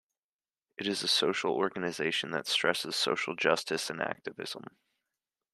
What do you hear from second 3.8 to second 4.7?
and activism.